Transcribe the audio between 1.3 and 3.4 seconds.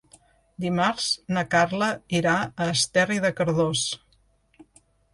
na Carla irà a Esterri de